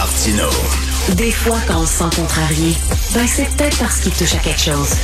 [0.00, 0.48] Martino.
[1.14, 2.72] Des fois, quand on se sent contrarié,
[3.12, 4.96] ben c'est peut-être parce qu'il touche à quelque chose.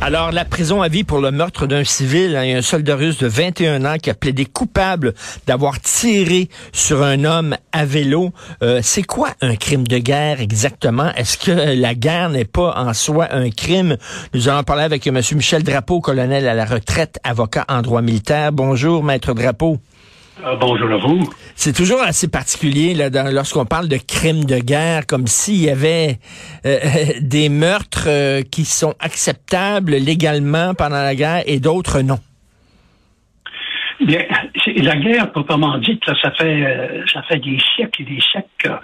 [0.00, 2.62] Alors, la prison à vie pour le meurtre d'un civil, hein, il y a un
[2.62, 5.12] soldat russe de 21 ans qui a plaidé coupable
[5.46, 8.30] d'avoir tiré sur un homme à vélo.
[8.62, 11.12] Euh, c'est quoi un crime de guerre exactement?
[11.14, 13.98] Est-ce que la guerre n'est pas en soi un crime?
[14.32, 15.20] Nous allons parler avec M.
[15.34, 18.52] Michel Drapeau, colonel à la retraite, avocat en droit militaire.
[18.52, 19.80] Bonjour, maître Drapeau.
[20.42, 21.30] Euh, bonjour à vous.
[21.54, 22.94] C'est toujours assez particulier
[23.32, 26.18] lorsqu'on parle de crimes de guerre, comme s'il y avait
[26.66, 26.78] euh,
[27.20, 32.18] des meurtres euh, qui sont acceptables légalement pendant la guerre et d'autres non.
[34.00, 34.22] Bien,
[34.76, 38.80] la guerre, proprement dite, ça fait ça fait des siècles et des siècles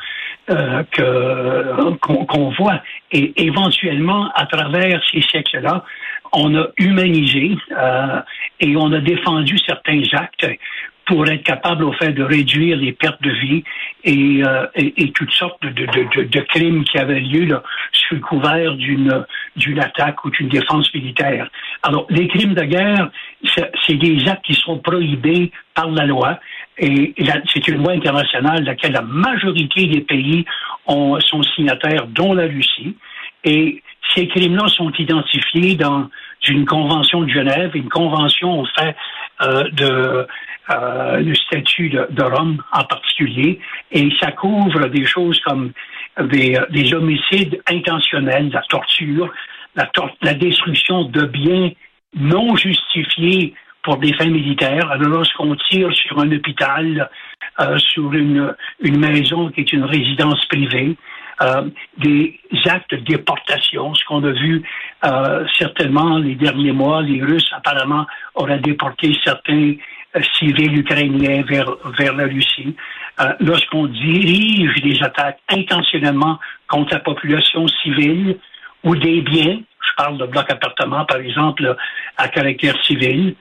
[0.92, 2.80] que qu'on voit.
[3.10, 5.84] Et éventuellement, à travers ces siècles-là,
[6.32, 7.56] on a humanisé
[8.60, 10.46] et on a défendu certains actes
[11.06, 13.64] pour être capable au fait de réduire les pertes de vie
[14.04, 17.62] et, euh, et, toutes sortes de, de, de, crimes qui avaient lieu là,
[17.93, 19.24] sous le couvert d'une
[19.56, 21.51] d'une attaque ou d'une défense militaire.
[21.82, 23.10] Alors, les crimes de guerre,
[23.87, 26.38] c'est des actes qui sont prohibés par la loi.
[26.78, 27.15] Et
[27.52, 30.45] c'est une loi internationale laquelle la majorité des pays
[30.87, 32.96] ont, sont signataires, dont la Russie.
[33.45, 33.82] Et
[34.15, 36.09] ces crimes-là sont identifiés dans
[36.48, 38.96] une convention de Genève, une convention, en fait,
[39.41, 40.27] de
[40.71, 43.59] euh, le statut de, de, Rome en particulier,
[43.91, 45.73] et ça couvre des choses comme
[46.21, 49.33] des, des homicides intentionnels, la torture,
[49.74, 49.91] la,
[50.23, 51.71] la, destruction de biens
[52.15, 54.91] non justifiés pour des fins militaires.
[54.91, 57.11] Alors lorsqu'on tire sur un hôpital,
[57.59, 60.96] euh, sur une, une maison qui est une résidence privée,
[61.43, 64.62] euh, des actes de déportation, ce qu'on a vu
[65.05, 69.75] euh, certainement les derniers mois, les Russes apparemment auraient déporté certains
[70.16, 72.77] euh, civils ukrainiens vers, vers la Russie.
[73.21, 76.38] Euh, lorsqu'on dirige des attaques intentionnellement
[76.69, 78.38] contre la population civile
[78.84, 81.77] ou des biens, je parle de blocs appartements par exemple
[82.17, 83.34] à caractère civil,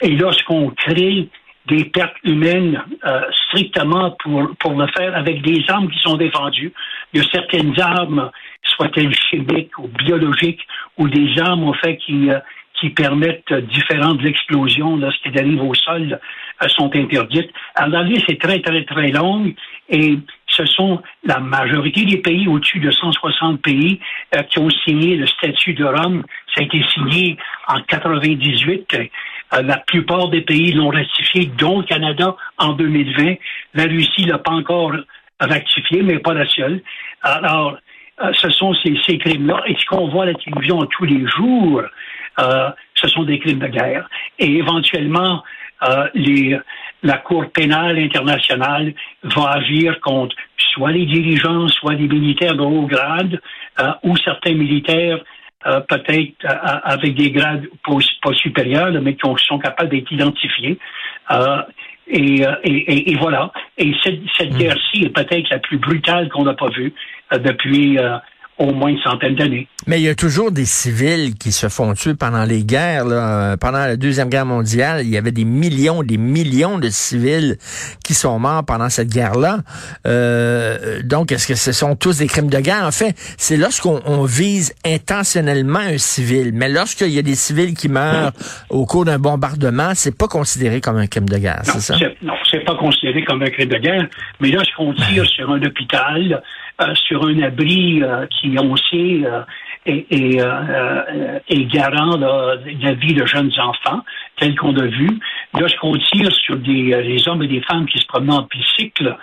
[0.00, 1.28] et lorsqu'on crée
[1.66, 6.72] des pertes humaines euh, strictement pour, pour le faire avec des armes qui sont défendues.
[7.12, 8.30] Il y a certaines armes,
[8.64, 10.66] soient-elles chimiques ou biologiques,
[10.98, 12.30] ou des armes, au fait, qui,
[12.82, 16.18] qui permettent différentes explosions lorsqu'elles arrivent au sol
[16.62, 17.50] euh, sont interdites.
[17.76, 19.54] Alors, la liste est très, très, très longue
[19.88, 20.18] et
[20.48, 24.00] ce sont la majorité des pays, au-dessus de 160 pays,
[24.34, 26.24] euh, qui ont signé le statut de Rome.
[26.54, 27.36] Ça a été signé
[27.68, 28.96] en 98.
[29.54, 33.34] Euh, la plupart des pays l'ont ratifié, dont le Canada en 2020.
[33.74, 34.92] La Russie l'a pas encore
[35.40, 36.82] ratifié, mais pas la seule.
[37.22, 37.78] Alors,
[38.32, 39.62] ce sont ces, crimes-là.
[39.66, 41.82] Et ce qu'on voit à la télévision tous les jours,
[42.38, 44.08] euh, ce sont des crimes de guerre.
[44.38, 45.42] Et éventuellement,
[45.88, 46.08] euh,
[47.02, 52.86] la Cour pénale internationale va agir contre soit les dirigeants, soit les militaires de haut
[52.86, 53.40] grade,
[53.80, 55.18] euh, ou certains militaires
[55.88, 56.34] peut-être
[56.84, 60.78] avec des grades pas, supérieurs, mais qui sont capables d'être identifiés.
[62.08, 63.52] Et, et, et, voilà.
[63.78, 64.58] Et cette, cette hmm.
[64.58, 66.92] guerre-ci est peut-être la plus brutale qu'on n'a pas vue
[67.32, 67.98] depuis
[68.62, 69.66] au moins une centaine d'années.
[69.86, 73.04] Mais il y a toujours des civils qui se font tuer pendant les guerres.
[73.04, 73.56] Là.
[73.56, 77.56] Pendant la Deuxième Guerre mondiale, il y avait des millions, des millions de civils
[78.04, 79.58] qui sont morts pendant cette guerre-là.
[80.06, 82.84] Euh, donc, est-ce que ce sont tous des crimes de guerre?
[82.84, 86.52] En fait, c'est lorsqu'on vise intentionnellement un civil.
[86.54, 88.32] Mais lorsqu'il y a des civils qui meurent
[88.70, 91.96] au cours d'un bombardement, c'est pas considéré comme un crime de guerre, c'est ça?
[92.22, 94.06] Non, c'est pas considéré comme un crime de guerre.
[94.40, 96.42] Mais lorsqu'on tire sur un hôpital,
[96.82, 99.42] euh, sur un abri euh, qui, on sait, euh,
[99.86, 104.02] est, est, garant de la vie de jeunes enfants,
[104.38, 105.08] tel qu'on a vu.
[105.58, 109.16] Lorsqu'on tire sur des, hommes et des femmes qui se promenent en bicycle,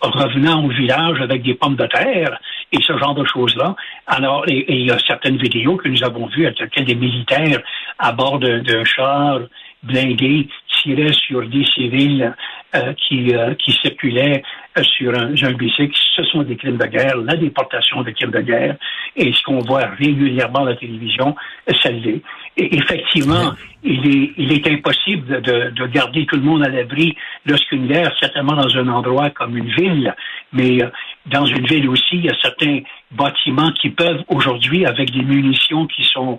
[0.00, 2.38] revenant au village avec des pommes de terre
[2.72, 3.76] et ce genre de choses-là.
[4.06, 7.60] Alors, et, il y a certaines vidéos que nous avons vues, à des militaires
[7.98, 9.40] à bord d'un char
[9.82, 10.48] blindé
[10.82, 12.34] tiraient sur des civils
[12.74, 15.98] euh, qui, euh, qui circulaient euh, sur un, un bicycle.
[16.16, 18.76] Ce sont des crimes de guerre, la déportation des crimes de guerre,
[19.16, 21.34] et ce qu'on voit régulièrement à la télévision,
[21.82, 22.22] ça l'est.
[22.56, 23.52] Et effectivement,
[23.82, 27.16] il est, il est impossible de, de garder tout le monde à l'abri
[27.46, 30.14] lorsqu'une guerre, certainement dans un endroit comme une ville,
[30.52, 30.78] mais
[31.26, 32.80] dans une ville aussi, il y a certains
[33.10, 36.38] bâtiments qui peuvent aujourd'hui, avec des munitions qui sont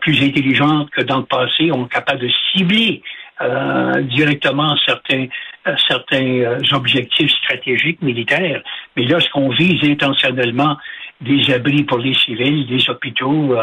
[0.00, 3.02] plus intelligentes que dans le passé, ont capable de cibler
[3.40, 5.26] euh, directement certains, euh,
[5.88, 8.62] certains euh, objectifs stratégiques militaires.
[8.96, 10.76] Mais lorsqu'on vise intentionnellement
[11.20, 13.56] des abris pour les civils, des hôpitaux,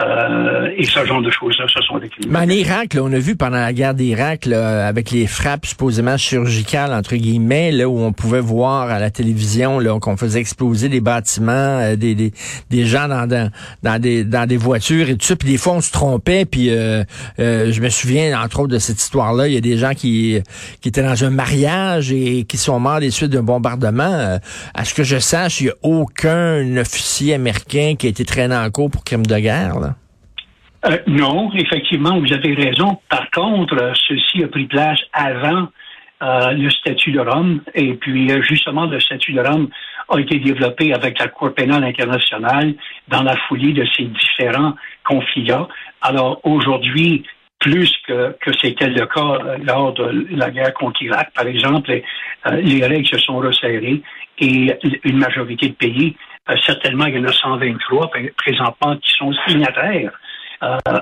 [0.00, 2.30] Euh, et ce genre de choses-là, ce sont des crimes.
[2.30, 6.16] Mais en Irak, là, on a vu pendant la guerre d'Irak, avec les frappes supposément
[6.16, 11.00] chirurgicales, entre guillemets, là, où on pouvait voir à la télévision qu'on faisait exploser des
[11.00, 12.32] bâtiments, euh, des, des,
[12.70, 13.50] des, gens dans,
[13.82, 15.34] dans, des, dans des voitures et tout ça.
[15.34, 16.44] Puis des fois, on se trompait.
[16.44, 17.02] Puis euh,
[17.40, 19.48] euh, je me souviens, entre autres, de cette histoire-là.
[19.48, 20.40] Il y a des gens qui,
[20.80, 24.38] qui étaient dans un mariage et qui sont morts des suites d'un bombardement.
[24.74, 28.54] à ce que je sache, il n'y a aucun officier américain qui a été traîné
[28.54, 29.87] en cours pour crime de guerre.
[30.88, 32.98] Euh, non, effectivement, vous avez raison.
[33.08, 35.68] Par contre, euh, ceci a pris place avant
[36.22, 37.60] euh, le statut de Rome.
[37.74, 39.68] Et puis, justement, le statut de Rome
[40.08, 42.74] a été développé avec la Cour pénale internationale
[43.08, 44.74] dans la foulée de ces différents
[45.04, 45.68] conflits-là.
[46.00, 47.24] Alors, aujourd'hui,
[47.58, 52.00] plus que, que c'était le cas lors de la guerre contre l'Irak, par exemple,
[52.52, 54.00] les règles se sont resserrées
[54.38, 56.16] et une majorité de pays,
[56.64, 60.27] certainement il y en a 123 présentement qui sont signataires euh,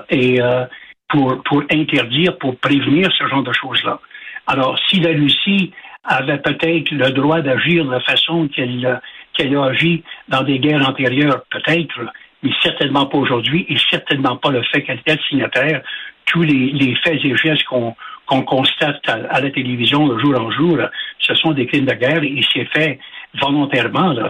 [0.09, 0.65] et euh,
[1.09, 3.99] pour, pour interdire, pour prévenir ce genre de choses-là.
[4.45, 5.71] Alors, si la Russie
[6.03, 9.01] avait peut-être le droit d'agir de la façon qu'elle
[9.33, 11.99] qu'elle a agi dans des guerres antérieures, peut-être,
[12.41, 15.81] mais certainement pas aujourd'hui, et certainement pas le fait qu'elle était signataire.
[16.25, 17.95] Tous les, les faits et gestes qu'on
[18.27, 20.77] qu'on constate à, la télévision de jour en jour,
[21.19, 22.99] ce sont des crimes de guerre et c'est fait
[23.39, 24.13] volontairement.
[24.13, 24.29] Là.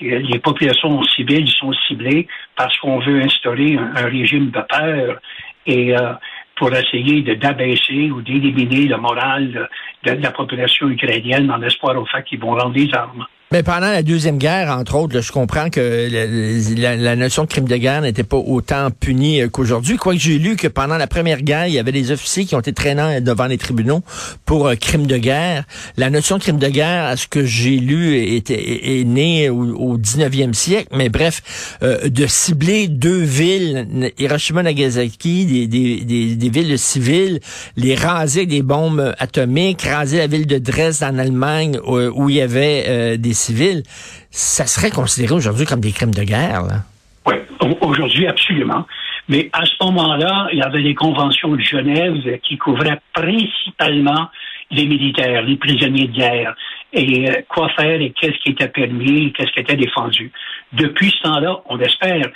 [0.00, 5.20] Les populations civiles sont ciblées parce qu'on veut instaurer un, régime de peur
[5.66, 6.12] et euh,
[6.56, 9.68] pour essayer d'abaisser ou d'éliminer le moral
[10.04, 13.26] de, la population ukrainienne en espoir au fait qu'ils vont rendre des armes.
[13.52, 17.76] Mais pendant la Deuxième Guerre, entre autres, je comprends que la, notion de crime de
[17.76, 19.98] guerre n'était pas autant punie euh, qu'aujourd'hui.
[19.98, 22.60] Quoique j'ai lu que pendant la Première Guerre, il y avait des officiers qui ont
[22.60, 24.00] été traînants devant les tribunaux
[24.46, 25.64] pour euh, crime de guerre.
[25.98, 30.54] La notion de crime de guerre, à ce que j'ai lu, est, née au, 19e
[30.54, 30.88] siècle.
[30.96, 37.40] Mais bref, euh, de cibler deux villes, Hiroshima, Nagasaki, des, des, des, villes civiles,
[37.76, 42.40] les raser des bombes atomiques, raser la ville de Dresde en Allemagne où, il y
[42.40, 43.82] avait des civils,
[44.30, 46.62] ça serait considéré aujourd'hui comme des crimes de guerre.
[47.26, 47.34] Oui,
[47.80, 48.86] aujourd'hui, absolument.
[49.28, 54.28] Mais à ce moment-là, il y avait des conventions de Genève qui couvraient principalement
[54.70, 56.54] les militaires, les prisonniers de guerre,
[56.92, 60.30] et euh, quoi faire et qu'est-ce qui était permis, qu'est-ce qui était défendu.
[60.72, 62.28] Depuis ce temps-là, on espère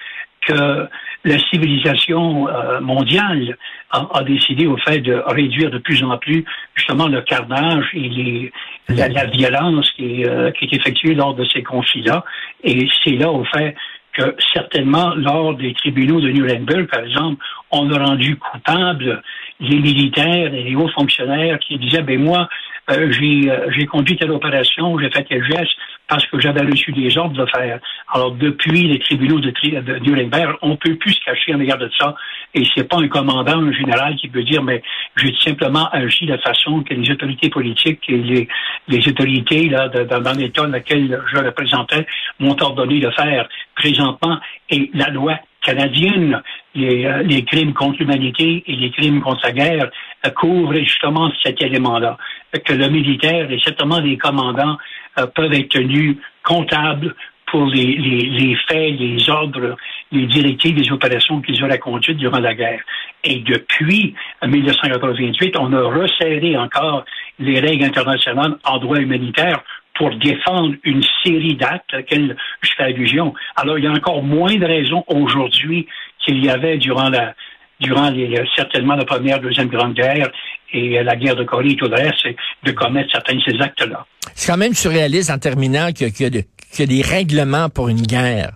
[0.46, 0.88] que
[1.24, 3.56] la civilisation euh, mondiale
[3.90, 6.44] a, décidé au fait de réduire de plus en plus
[6.74, 8.52] justement le carnage et les,
[8.88, 12.24] la, violence qui, euh, qui, est effectuée lors de ces conflits-là.
[12.62, 13.74] Et c'est là au fait
[14.12, 19.22] que certainement lors des tribunaux de Nuremberg, par exemple, on a rendu coupables
[19.60, 22.48] les militaires et les hauts fonctionnaires qui disaient, ben moi,
[22.90, 25.72] euh, euh, j'ai conduit telle opération, j'ai fait tel geste
[26.08, 27.80] parce que j'avais reçu des ordres de faire.
[28.12, 31.90] Alors, depuis les tribunaux de, de Nuremberg, on peut plus se cacher en égard de
[31.98, 32.14] ça.
[32.54, 34.82] Et c'est pas un commandant, un général qui peut dire, mais
[35.16, 38.48] j'ai simplement agi de façon que les autorités politiques et les,
[38.86, 42.06] les autorités là, dans l'État dans lequel je représentais
[42.38, 44.38] m'ont ordonné de faire présentement.
[44.70, 46.40] Et la loi canadienne,
[46.76, 49.90] les, euh, les crimes contre l'humanité et les crimes contre la guerre
[50.24, 52.16] euh, couvrent justement cet élément-là,
[52.64, 54.76] que le militaire et certainement les commandants
[55.18, 57.14] euh, peuvent être tenus comptables
[57.46, 59.76] pour les, les, les, faits, les ordres,
[60.12, 62.80] les directives, les opérations qu'ils auraient conduites durant la guerre.
[63.24, 64.14] Et depuis
[64.44, 67.04] 1988, on a resserré encore
[67.38, 69.62] les règles internationales en droit humanitaire
[69.96, 73.32] pour défendre une série d'actes auxquels je fais allusion.
[73.56, 75.86] Alors, il y a encore moins de raisons aujourd'hui
[76.26, 77.34] qu'il y avait durant la
[77.80, 80.30] durant les, certainement la première, deuxième grande guerre
[80.72, 82.26] et la guerre de Corée et tout le reste,
[82.64, 84.06] de commettre certains de ces actes-là.
[84.34, 88.52] C'est quand même surréaliste en terminant qu'il y, y, a des règlements pour une guerre.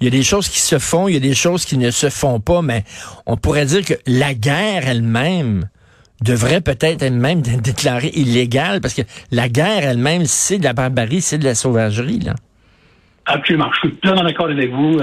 [0.00, 1.90] Il y a des choses qui se font, il y a des choses qui ne
[1.90, 2.84] se font pas, mais
[3.26, 5.68] on pourrait dire que la guerre elle-même
[6.22, 11.20] devrait peut-être elle-même être déclarée illégale parce que la guerre elle-même, c'est de la barbarie,
[11.20, 12.34] c'est de la sauvagerie, là.
[13.26, 13.70] Absolument.
[13.74, 15.00] Je suis pleinement d'accord avec vous.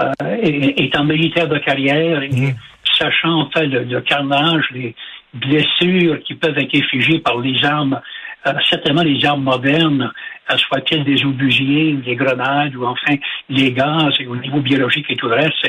[0.00, 2.54] Euh, étant militaire de carrière et mmh.
[2.98, 4.92] sachant en fait le, carnage, les
[5.32, 8.00] blessures qui peuvent être infligées par les armes,
[8.46, 10.12] euh, certainement les armes modernes,
[10.50, 13.14] euh, soit-elles des obusiers, des grenades ou enfin
[13.48, 15.64] les gaz et au niveau biologique et tout le reste.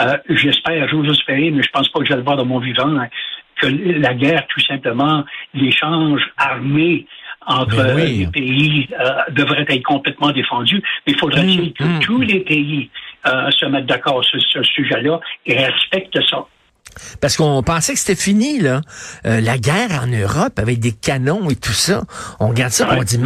[0.00, 2.60] Euh, j'espère, j'ose espérer, mais je pense pas que je vais le voir dans mon
[2.60, 3.08] vivant, hein,
[3.60, 7.06] que la guerre, tout simplement, l'échange armé
[7.46, 10.82] entre les pays euh, devrait être complètement défendu.
[11.06, 12.00] Mais il faudrait-il que mm, mm.
[12.00, 12.90] tous les pays
[13.28, 16.46] euh, se mettent d'accord sur ce sujet-là et respectent ça.
[17.20, 18.80] Parce qu'on pensait que c'était fini, là.
[19.26, 22.04] Euh, la guerre en Europe avec des canons et tout ça.
[22.40, 23.20] On regarde ça, on dit,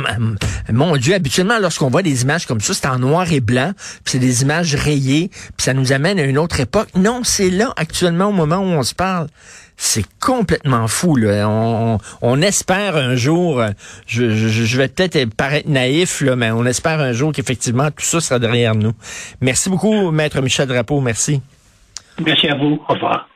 [0.73, 4.13] mon Dieu, habituellement, lorsqu'on voit des images comme ça, c'est en noir et blanc, puis
[4.13, 6.89] c'est des images rayées, puis ça nous amène à une autre époque.
[6.95, 9.29] Non, c'est là, actuellement, au moment où on se parle.
[9.83, 11.17] C'est complètement fou.
[11.17, 11.49] Là.
[11.49, 13.65] On, espère un jour,
[14.07, 18.21] je, je, vais peut-être paraître naïf, là, mais on espère un jour qu'effectivement tout ça
[18.21, 18.93] sera derrière nous.
[19.41, 21.01] Merci beaucoup, Maître Michel Drapeau.
[21.01, 21.41] Merci.
[22.23, 22.83] Merci à vous.
[22.89, 23.30] Au revoir.